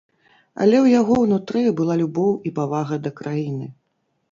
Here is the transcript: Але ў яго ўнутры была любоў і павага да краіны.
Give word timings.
Але 0.63 0.77
ў 0.85 0.93
яго 0.99 1.17
ўнутры 1.25 1.61
была 1.83 1.99
любоў 2.01 2.33
і 2.49 2.55
павага 2.59 3.01
да 3.07 3.15
краіны. 3.23 3.71